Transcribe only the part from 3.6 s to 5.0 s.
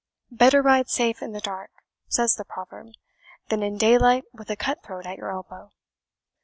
in daylight with a cut